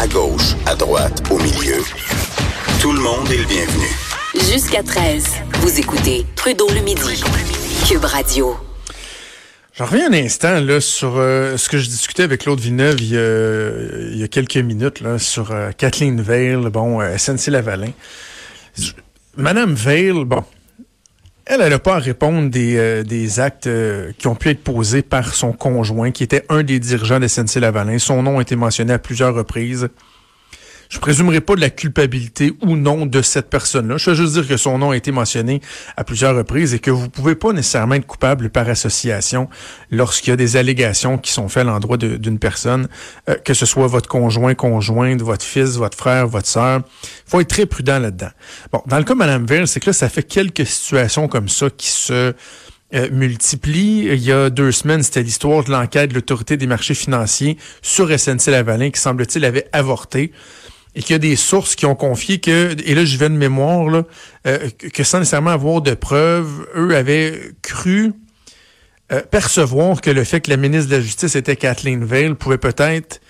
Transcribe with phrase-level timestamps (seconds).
[0.00, 1.76] À gauche, à droite, au milieu.
[2.80, 3.84] Tout le monde est le bienvenu.
[4.50, 5.26] Jusqu'à 13,
[5.60, 7.22] vous écoutez Trudeau le midi.
[7.86, 8.56] Cube Radio.
[9.74, 13.12] J'en reviens un instant là, sur euh, ce que je discutais avec Claude Villeneuve il
[13.12, 17.92] y a, il y a quelques minutes là, sur euh, Kathleen Veil, bon, euh, SNC-Lavalin.
[19.36, 20.44] Madame Veil, bon,
[21.50, 25.02] elle, n'a pas à répondre des, euh, des actes euh, qui ont pu être posés
[25.02, 27.98] par son conjoint, qui était un des dirigeants de SNC-Lavalin.
[27.98, 29.88] Son nom a été mentionné à plusieurs reprises.
[30.90, 33.96] Je présumerai pas de la culpabilité ou non de cette personne-là.
[33.96, 35.60] Je veux juste dire que son nom a été mentionné
[35.96, 39.48] à plusieurs reprises et que vous pouvez pas nécessairement être coupable par association
[39.92, 42.88] lorsqu'il y a des allégations qui sont faites à l'endroit d'une personne,
[43.28, 46.80] euh, que ce soit votre conjoint, conjointe, votre fils, votre frère, votre sœur.
[47.04, 48.30] Il faut être très prudent là-dedans.
[48.72, 51.48] Bon, dans le cas de Mme Veil, c'est que là, ça fait quelques situations comme
[51.48, 52.34] ça qui se
[52.92, 54.08] euh, multiplient.
[54.10, 58.10] Il y a deux semaines, c'était l'histoire de l'enquête de l'autorité des marchés financiers sur
[58.10, 60.32] SNC-Lavalin qui, semble-t-il, avait avorté
[60.94, 63.34] et qu'il y a des sources qui ont confié que, et là je vais de
[63.34, 64.04] mémoire, là,
[64.46, 68.12] euh, que sans nécessairement avoir de preuves, eux avaient cru
[69.12, 72.58] euh, percevoir que le fait que la ministre de la Justice était Kathleen Veil pouvait
[72.58, 73.20] peut-être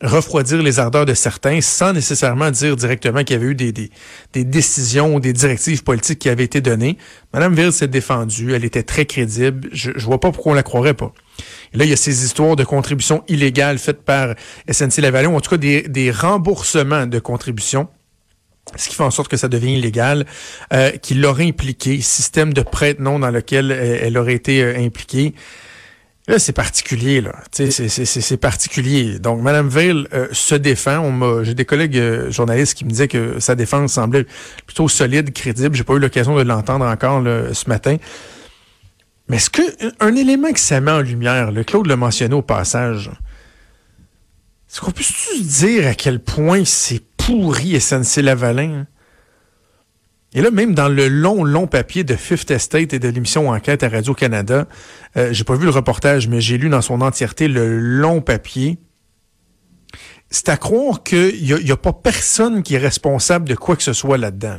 [0.00, 3.90] refroidir les ardeurs de certains sans nécessairement dire directement qu'il y avait eu des, des,
[4.32, 6.98] des, décisions ou des directives politiques qui avaient été données.
[7.32, 10.62] Madame Veil s'est défendue, elle était très crédible, je, je vois pas pourquoi on la
[10.62, 11.12] croirait pas.
[11.72, 14.34] Et là, il y a ces histoires de contributions illégales faites par
[14.70, 17.88] SNC-Lavalin, ou en tout cas des, remboursements de contributions
[18.76, 20.26] ce qui fait en sorte que ça devient illégal,
[20.74, 25.32] euh, qui l'aurait impliqué, système de prête-nom dans lequel elle, elle aurait été euh, impliquée.
[26.28, 27.42] Là, c'est particulier, là.
[27.50, 29.18] C'est particulier.
[29.18, 31.42] Donc, Mme Veil euh, se défend.
[31.42, 34.26] J'ai des collègues euh, journalistes qui me disaient que sa défense semblait
[34.66, 35.74] plutôt solide, crédible.
[35.74, 37.96] J'ai pas eu l'occasion de l'entendre encore là, ce matin.
[39.28, 39.62] Mais est-ce que
[40.00, 43.10] un élément qui ça met en lumière, le Claude l'a mentionné au passage,
[44.70, 48.80] est-ce qu'on peut se dire à quel point c'est pourri SNC Lavalin?
[48.80, 48.86] Hein?
[50.34, 53.82] Et là, même dans le long, long papier de Fifth Estate et de l'émission Enquête
[53.82, 54.66] à Radio-Canada,
[55.16, 58.78] euh, j'ai pas vu le reportage, mais j'ai lu dans son entièreté le long papier.
[60.30, 63.82] C'est à croire qu'il n'y a, a, pas personne qui est responsable de quoi que
[63.82, 64.58] ce soit là-dedans.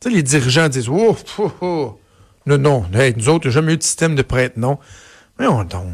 [0.00, 2.00] Tu sais, les dirigeants disent Oh, oh, oh.
[2.46, 4.78] Non, non, nous autres, jamais eu de système de prête, non.
[5.36, 5.88] Voyons donc.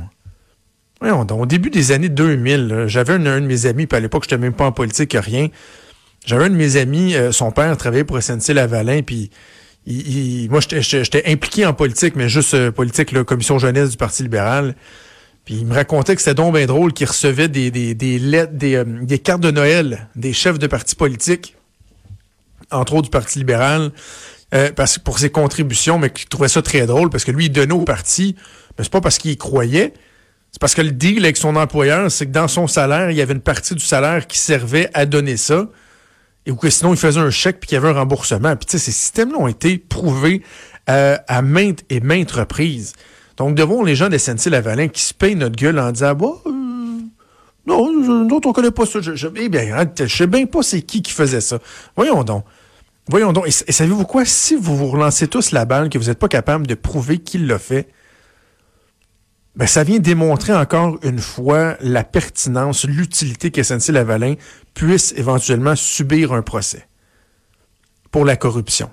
[1.00, 1.40] Voyons donc.
[1.40, 4.34] Au début des années 2000, j'avais un, un, de mes amis, puis à l'époque, je
[4.34, 5.48] n'étais même pas en politique, rien.
[6.24, 9.30] J'avais un de mes amis, euh, son père travaillait pour SNC-Lavalin, puis
[9.86, 13.96] il, il, moi, j'étais impliqué en politique, mais juste euh, politique, la commission jeunesse du
[13.96, 14.74] Parti libéral.
[15.44, 17.70] Puis il me racontait que c'était donc bien drôle qu'il recevait des,
[18.18, 21.54] lettres, des, euh, des cartes de Noël des chefs de partis politiques,
[22.70, 23.92] entre autres du Parti libéral,
[24.54, 27.50] euh, parce, pour ses contributions, mais qu'il trouvait ça très drôle parce que lui, il
[27.50, 28.36] donnait au parti,
[28.78, 29.92] mais c'est pas parce qu'il y croyait,
[30.50, 33.20] c'est parce que le deal avec son employeur, c'est que dans son salaire, il y
[33.20, 35.68] avait une partie du salaire qui servait à donner ça,
[36.46, 38.54] et ou que sinon il faisait un chèque puis qu'il y avait un remboursement.
[38.56, 40.42] Puis tu sais, ces systèmes-là ont été prouvés
[40.90, 42.92] euh, à maintes et maintes reprises.
[43.36, 46.50] Donc devant les gens de SNC-Lavalin qui se payent notre gueule en disant, bah, euh,
[47.66, 49.00] non, nous autres, on connaît pas ça.
[49.00, 51.58] Je, eh bien, je sais bien pas c'est qui qui faisait ça.
[51.96, 52.44] Voyons donc.
[53.08, 54.24] Voyons donc, et, et savez-vous quoi?
[54.24, 57.38] Si vous vous relancez tous la balle, que vous n'êtes pas capable de prouver qui
[57.38, 57.88] l'a fait,
[59.56, 64.34] ben, ça vient démontrer encore une fois la pertinence, l'utilité que SNC-Lavalin
[64.74, 66.88] puisse éventuellement subir un procès
[68.10, 68.90] pour la corruption.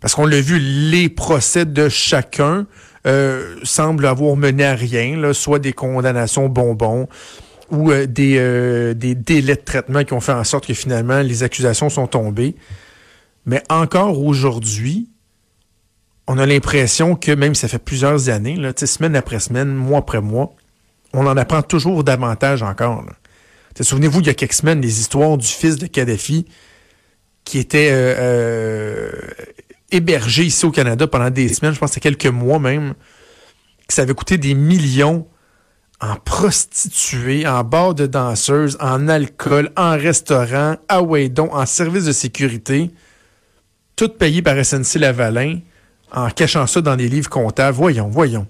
[0.00, 2.66] Parce qu'on l'a vu, les procès de chacun
[3.06, 7.08] euh, semblent avoir mené à rien, là, soit des condamnations bonbons
[7.70, 11.20] ou euh, des, euh, des délais de traitement qui ont fait en sorte que finalement
[11.20, 12.56] les accusations sont tombées.
[13.46, 15.08] Mais encore aujourd'hui,
[16.26, 20.54] on a l'impression que même ça fait plusieurs années, semaine après semaine, mois après mois,
[21.12, 23.04] on en apprend toujours davantage encore.
[23.80, 26.46] Souvenez-vous, il y a quelques semaines, les histoires du fils de Kadhafi
[27.44, 29.10] qui était euh, euh,
[29.90, 32.94] hébergé ici au Canada pendant des semaines, je pense que quelques mois même,
[33.88, 35.26] que ça avait coûté des millions
[36.00, 42.12] en prostituées, en bars de danseuses, en alcool, en restaurant, à Waydon, en service de
[42.12, 42.90] sécurité,
[43.94, 45.60] tout payé par SNC Lavalin,
[46.12, 47.76] en cachant ça dans les livres comptables.
[47.76, 48.46] Voyons, voyons.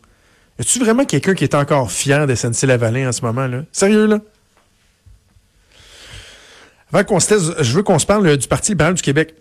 [0.59, 3.62] Y a-tu vraiment quelqu'un qui est encore fier de SNC Lavalin en ce moment, là?
[3.73, 4.20] Sérieux, là?
[6.93, 9.35] Avant qu'on se je veux qu'on se parle euh, du Parti libéral du Québec.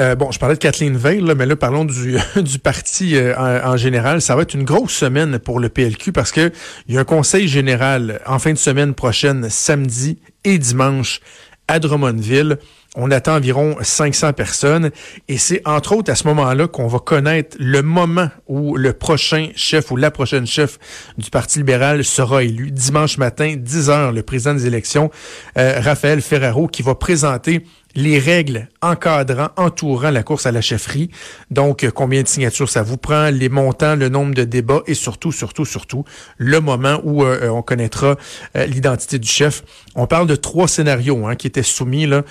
[0.00, 3.72] Euh, bon, je parlais de Kathleen Veil, mais là, parlons du, du parti euh, en,
[3.72, 4.22] en, général.
[4.22, 6.52] Ça va être une grosse semaine pour le PLQ parce que
[6.86, 11.20] il y a un conseil général en fin de semaine prochaine, samedi et dimanche,
[11.66, 12.58] à Drummondville.
[13.00, 14.90] On attend environ 500 personnes
[15.28, 19.50] et c'est entre autres à ce moment-là qu'on va connaître le moment où le prochain
[19.54, 20.80] chef ou la prochaine chef
[21.16, 22.72] du Parti libéral sera élu.
[22.72, 25.12] Dimanche matin, 10 heures, le président des élections,
[25.56, 27.62] euh, Raphaël Ferraro, qui va présenter
[27.94, 31.10] les règles encadrant, entourant la course à la chefferie.
[31.50, 34.94] Donc, euh, combien de signatures ça vous prend, les montants, le nombre de débats et
[34.94, 36.04] surtout, surtout, surtout,
[36.36, 38.16] le moment où euh, euh, on connaîtra
[38.54, 39.64] l'identité du chef.
[39.94, 42.22] On parle de trois scénarios hein, qui étaient soumis là,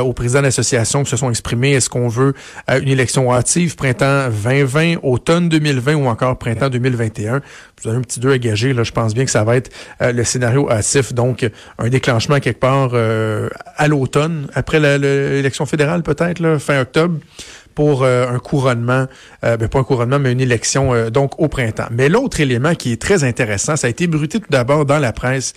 [0.00, 1.72] au président de l'association qui se sont exprimés.
[1.72, 2.34] Est-ce qu'on veut
[2.68, 7.40] une élection hâtive, printemps 2020, automne 2020 ou encore printemps 2021?
[7.82, 8.72] Vous avez un petit deux à gager.
[8.72, 9.70] Là, je pense bien que ça va être
[10.00, 11.12] le scénario hâtif.
[11.12, 11.48] Donc,
[11.78, 17.18] un déclenchement quelque part à l'automne, après l'élection fédérale peut-être, fin octobre,
[17.74, 19.06] pour euh, un couronnement,
[19.44, 21.88] euh, ben, pas un couronnement, mais une élection euh, donc au printemps.
[21.90, 25.12] Mais l'autre élément qui est très intéressant, ça a été bruté tout d'abord dans la
[25.12, 25.54] presse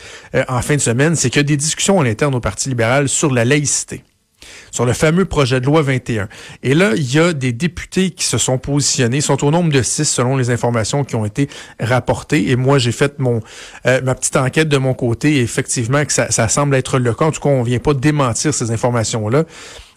[0.48, 3.08] en fin de semaine, c'est qu'il y a des discussions en interne au Parti libéral
[3.10, 4.04] sur la laïcité
[4.72, 6.28] sur le fameux projet de loi 21.
[6.64, 9.82] Et là, il y a des députés qui se sont positionnés, sont au nombre de
[9.82, 11.50] six selon les informations qui ont été
[11.80, 12.50] rapportées.
[12.50, 13.42] Et moi, j'ai fait mon
[13.86, 15.42] euh, ma petite enquête de mon côté.
[15.42, 17.26] Effectivement, que ça, semble être le cas.
[17.26, 19.44] En tout cas, on vient pas démentir ces informations-là.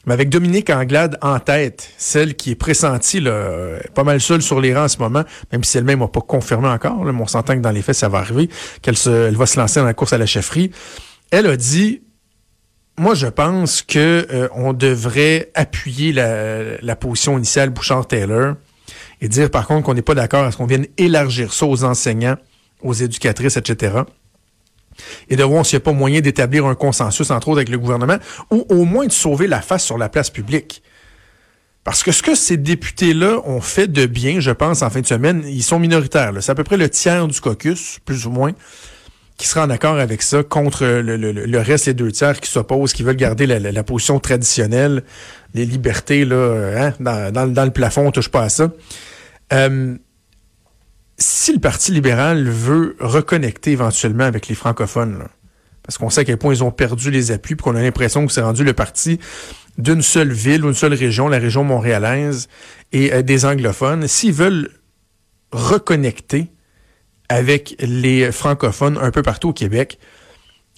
[0.06, 4.58] Mais avec Dominique Anglade en tête, celle qui est pressentie, là, pas mal seule sur
[4.58, 7.26] les rangs en ce moment, même si elle-même n'a pas confirmé encore, là, mais on
[7.26, 8.48] s'entend que dans les faits, ça va arriver,
[8.80, 10.70] qu'elle elle va se lancer dans la course à la chefferie.
[11.30, 12.00] Elle a dit,
[13.00, 18.56] moi, je pense que euh, on devrait appuyer la, la position initiale Bouchard-Taylor
[19.22, 21.82] et dire par contre qu'on n'est pas d'accord à ce qu'on vienne élargir ça aux
[21.82, 22.36] enseignants,
[22.82, 24.02] aux éducatrices, etc.
[25.30, 27.78] Et de voir s'il n'y a pas moyen d'établir un consensus, entre autres, avec le
[27.78, 28.18] gouvernement,
[28.50, 30.82] ou au moins de sauver la face sur la place publique.
[31.84, 35.06] Parce que ce que ces députés-là ont fait de bien, je pense, en fin de
[35.06, 36.34] semaine, ils sont minoritaires.
[36.40, 38.52] C'est à peu près le tiers du caucus, plus ou moins
[39.40, 43.02] qui sera en accord avec ça contre le, reste, les deux tiers qui s'opposent, qui
[43.02, 45.02] veulent garder la, position traditionnelle,
[45.54, 48.70] les libertés là, hein, dans, dans, dans, le plafond, on touche pas à ça.
[49.54, 49.96] Euh,
[51.16, 55.24] si le Parti libéral veut reconnecter éventuellement avec les francophones,
[55.82, 58.26] parce qu'on sait à quel point ils ont perdu les appuis, puis qu'on a l'impression
[58.26, 59.20] que c'est rendu le parti
[59.78, 62.48] d'une seule ville ou une seule région, la région montréalaise,
[62.92, 64.68] et euh, des anglophones, s'ils veulent
[65.50, 66.50] reconnecter
[67.30, 69.98] avec les francophones un peu partout au Québec,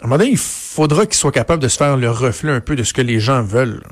[0.00, 2.60] à un moment donné, il faudra qu'ils soient capables de se faire le reflet un
[2.60, 3.82] peu de ce que les gens veulent.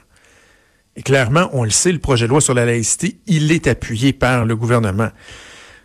[0.95, 4.13] Et clairement, on le sait, le projet de loi sur la laïcité, il est appuyé
[4.13, 5.09] par le gouvernement.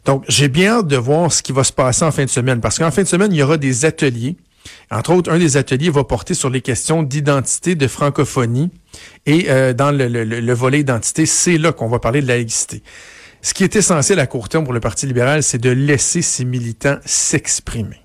[0.03, 2.59] Donc, j'ai bien hâte de voir ce qui va se passer en fin de semaine,
[2.59, 4.35] parce qu'en fin de semaine, il y aura des ateliers.
[4.91, 8.69] Entre autres, un des ateliers va porter sur les questions d'identité, de francophonie.
[9.25, 12.83] Et euh, dans le, le volet identité, c'est là qu'on va parler de laïcité.
[13.45, 16.45] Ce qui est essentiel à court terme pour le Parti libéral, c'est de laisser ses
[16.45, 18.01] militants s'exprimer.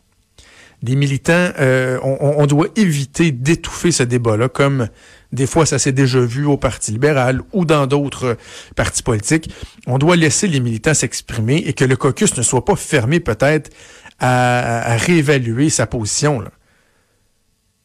[0.82, 4.88] Les militants, euh, on, doit éviter d'étouffer ce débat-là, comme
[5.32, 8.36] des fois ça s'est déjà vu au Parti libéral ou dans d'autres
[8.76, 9.50] partis politiques.
[9.86, 13.70] On doit laisser les militants s'exprimer et que le caucus ne soit pas fermé peut-être
[14.18, 16.44] à, réévaluer sa position.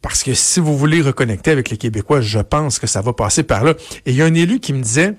[0.01, 3.44] Parce que si vous voulez reconnecter avec les Québécois, je pense que ça va passer
[3.44, 3.75] par là.
[4.06, 5.16] Et il y a un élu qui me disait,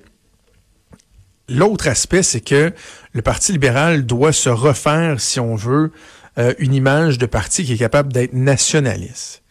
[1.49, 2.73] L'autre aspect, c'est que
[3.13, 5.91] le Parti libéral doit se refaire, si on veut,
[6.37, 9.43] euh, une image de parti qui est capable d'être nationaliste,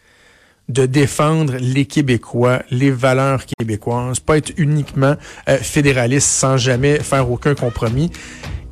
[0.69, 5.15] de défendre les Québécois, les valeurs québécoises, pas être uniquement
[5.49, 8.11] euh, fédéraliste sans jamais faire aucun compromis.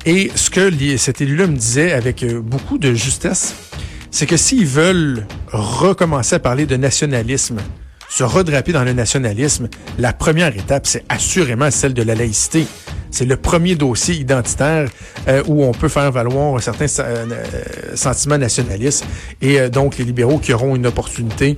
[0.06, 3.54] Et ce que cet élu-là me disait avec euh, beaucoup de justesse,
[4.12, 7.58] c'est que s'ils veulent recommencer à parler de nationalisme,
[8.08, 12.66] se redraper dans le nationalisme, la première étape, c'est assurément celle de la laïcité.
[13.10, 14.88] C'est le premier dossier identitaire
[15.28, 17.24] euh, où on peut faire valoir un certain euh,
[17.94, 19.04] sentiment nationaliste
[19.40, 21.56] et euh, donc les libéraux qui auront une opportunité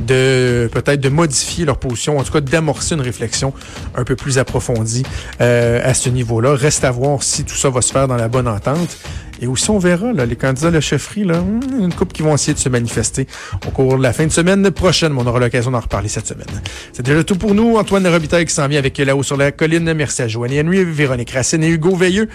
[0.00, 3.52] de peut-être de modifier leur position, en tout cas d'amorcer une réflexion
[3.94, 5.04] un peu plus approfondie
[5.38, 6.56] à ce niveau-là.
[6.56, 8.96] Reste à voir si tout ça va se faire dans la bonne entente.
[9.40, 12.34] Et aussi, on verra, là, les candidats de la chefferie, hmm, une couple qui vont
[12.34, 13.26] essayer de se manifester
[13.66, 15.14] au cours de la fin de semaine prochaine.
[15.16, 16.46] on aura l'occasion d'en reparler cette semaine.
[16.92, 17.76] C'est déjà tout pour nous.
[17.76, 19.92] Antoine Robitaille qui s'en vient avec là-haut sur la colline.
[19.94, 22.28] Merci à Joanie Henry, Véronique Racine et Hugo Veilleux.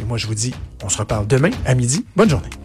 [0.00, 2.04] Et moi, je vous dis, on se reparle demain à midi.
[2.16, 2.61] Bonne journée.